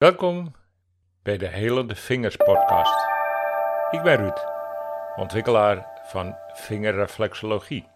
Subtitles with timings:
[0.00, 0.54] Welkom
[1.22, 3.06] bij de Helende Vingers podcast.
[3.90, 4.44] Ik ben Ruud,
[5.16, 7.86] ontwikkelaar van vingerreflexologie.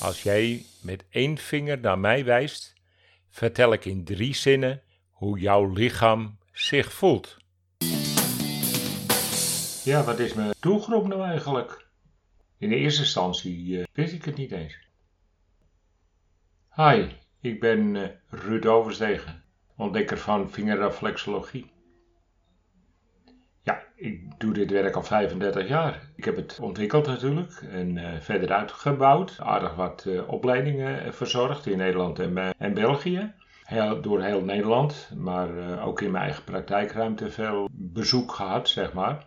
[0.00, 2.74] Als jij met één vinger naar mij wijst,
[3.30, 7.36] vertel ik in drie zinnen hoe jouw lichaam zich voelt.
[9.84, 11.86] Ja, wat is mijn doelgroep nou eigenlijk?
[12.58, 14.78] In de eerste instantie uh, ik het niet eens.
[16.74, 17.06] Hi,
[17.40, 19.43] ik ben uh, Ruud Overstegen
[19.76, 21.72] ontdekker van vingerreflexologie.
[23.62, 26.12] Ja, ik doe dit werk al 35 jaar.
[26.16, 29.36] Ik heb het ontwikkeld natuurlijk en uh, verder uitgebouwd.
[29.40, 33.32] Aardig wat uh, opleidingen verzorgd in Nederland en, en België.
[34.00, 39.26] Door heel Nederland, maar ook in mijn eigen praktijkruimte veel bezoek gehad, zeg maar.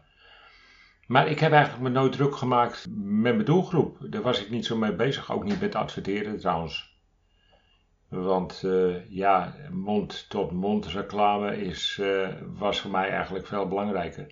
[1.07, 3.97] Maar ik heb eigenlijk me nooit druk gemaakt met mijn doelgroep.
[4.09, 6.96] Daar was ik niet zo mee bezig, ook niet met adverteren trouwens.
[8.09, 14.27] Want uh, ja, mond-tot-mond reclame is, uh, was voor mij eigenlijk veel belangrijker.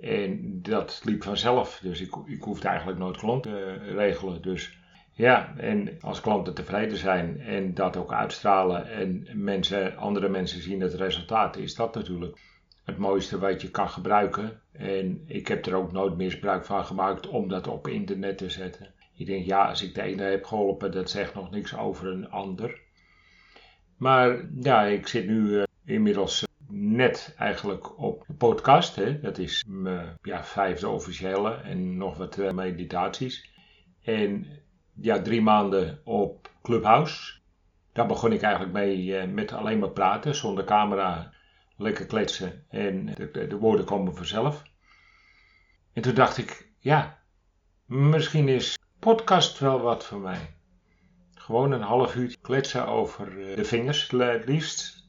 [0.00, 4.42] En dat liep vanzelf, dus ik, ik hoefde eigenlijk nooit klanten te regelen.
[4.42, 4.78] Dus
[5.12, 10.80] ja, en als klanten tevreden zijn en dat ook uitstralen en mensen, andere mensen zien
[10.80, 12.38] het resultaat, is dat natuurlijk
[12.86, 14.60] het mooiste wat je kan gebruiken.
[14.72, 18.94] En ik heb er ook nooit misbruik van gemaakt om dat op internet te zetten.
[19.12, 22.30] Je denkt, ja, als ik de ene heb geholpen, dat zegt nog niks over een
[22.30, 22.80] ander.
[23.96, 28.96] Maar ja, ik zit nu uh, inmiddels uh, net eigenlijk op de podcast.
[28.96, 29.20] Hè.
[29.20, 33.50] Dat is mijn ja, vijfde officiële en nog wat uh, meditaties.
[34.02, 34.46] En
[35.00, 37.34] ja, drie maanden op Clubhouse.
[37.92, 41.32] Daar begon ik eigenlijk mee met alleen maar praten, zonder camera,
[41.76, 44.62] lekker kletsen en de, de, de woorden komen vanzelf.
[45.92, 47.22] En toen dacht ik, ja,
[47.84, 50.56] misschien is podcast wel wat voor mij.
[51.34, 55.04] Gewoon een half uur kletsen over eh, de vingers, het liefst.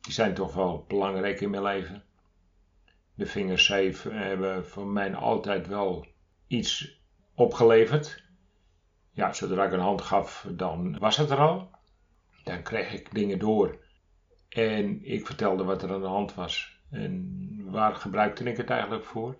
[0.00, 2.04] Die zijn toch wel belangrijk in mijn leven.
[3.14, 3.68] De vingers
[4.08, 6.06] hebben voor mij altijd wel
[6.46, 7.00] iets
[7.34, 8.22] opgeleverd.
[9.12, 11.70] Ja, zodra ik een hand gaf, dan was het er al.
[12.44, 13.78] Dan kreeg ik dingen door.
[14.50, 16.78] En ik vertelde wat er aan de hand was.
[16.90, 19.36] En waar gebruikte ik het eigenlijk voor?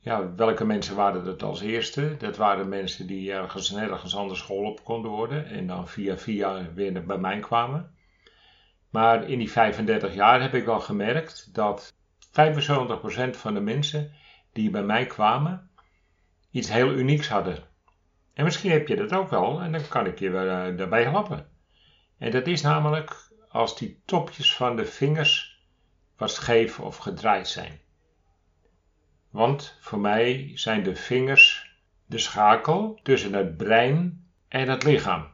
[0.00, 2.16] Ja, welke mensen waren dat als eerste?
[2.16, 7.06] Dat waren mensen die ergens nergens anders geholpen konden worden en dan via via weer
[7.06, 7.94] bij mij kwamen.
[8.90, 11.94] Maar in die 35 jaar heb ik wel gemerkt dat
[12.26, 12.30] 75%
[13.30, 14.12] van de mensen
[14.52, 15.70] die bij mij kwamen
[16.50, 17.58] iets heel unieks hadden.
[18.34, 21.46] En misschien heb je dat ook wel en dan kan ik je uh, daarbij helpen.
[22.18, 25.60] En dat is namelijk als die topjes van de vingers
[26.16, 27.80] wat scheef of gedraaid zijn.
[29.30, 31.76] Want voor mij zijn de vingers
[32.06, 35.26] de schakel tussen het brein en het lichaam.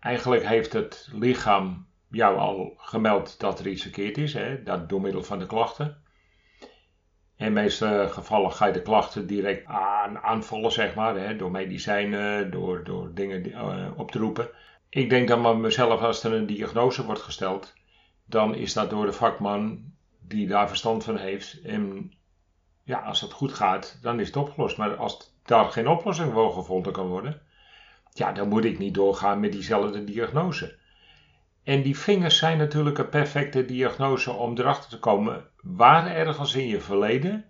[0.00, 5.00] Eigenlijk heeft het lichaam jou al gemeld dat er iets verkeerd is, hè, dat door
[5.00, 6.02] middel van de klachten.
[7.36, 11.50] In de meeste gevallen ga je de klachten direct aan, aanvallen, zeg maar, hè, door
[11.50, 14.50] medicijnen, door, door dingen uh, op te roepen.
[14.90, 17.74] Ik denk dan maar mezelf, als er een diagnose wordt gesteld,
[18.24, 22.12] dan is dat door de vakman die daar verstand van heeft en
[22.84, 24.76] ja, als het goed gaat, dan is het opgelost.
[24.76, 27.42] Maar als daar geen oplossing voor gevonden kan worden,
[28.12, 30.78] ja, dan moet ik niet doorgaan met diezelfde diagnose.
[31.62, 36.66] En die vingers zijn natuurlijk een perfecte diagnose om erachter te komen waar ergens in
[36.66, 37.44] je verleden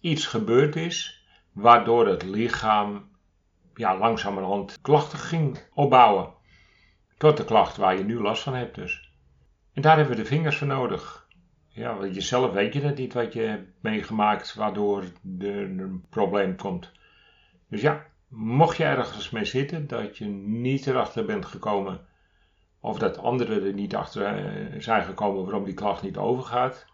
[0.00, 3.10] iets gebeurd is, waardoor het lichaam
[3.74, 6.40] ja, langzamerhand klachten ging opbouwen.
[7.22, 9.10] Tot de klacht waar je nu last van hebt dus.
[9.72, 11.28] En daar hebben we de vingers voor nodig
[11.68, 15.02] ja, want jezelf weet je dat niet wat je hebt meegemaakt waardoor
[15.38, 16.90] er een probleem komt.
[17.68, 22.06] Dus ja, mocht je ergens mee zitten dat je niet erachter bent gekomen
[22.80, 26.86] of dat anderen er niet achter eh, zijn gekomen waarom die klacht niet overgaat,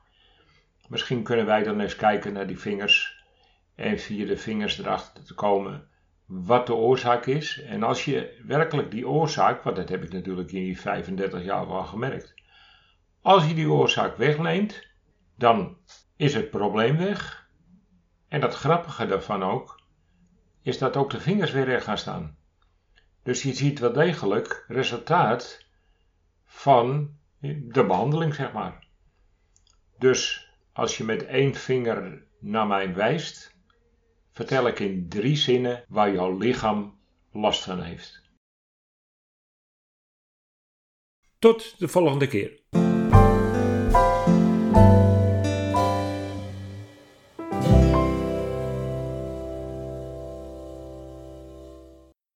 [0.89, 3.25] misschien kunnen wij dan eens kijken naar die vingers
[3.75, 5.89] en via de vingers erachter te komen
[6.29, 7.63] wat de oorzaak is.
[7.63, 11.69] En als je werkelijk die oorzaak, want dat heb ik natuurlijk in die 35 jaar
[11.69, 12.35] wel gemerkt,
[13.21, 14.87] als je die oorzaak wegneemt,
[15.37, 15.77] dan
[16.17, 17.49] is het probleem weg.
[18.29, 19.81] En dat grappige daarvan ook,
[20.63, 22.37] is dat ook de vingers weer recht gaan staan.
[23.23, 25.67] Dus je ziet wel degelijk resultaat
[26.45, 28.87] van de behandeling, zeg maar.
[29.99, 33.58] Dus als je met één vinger naar mij wijst,
[34.39, 36.99] vertel ik in drie zinnen waar jouw lichaam
[37.33, 38.23] last van heeft.
[41.39, 42.61] Tot de volgende keer.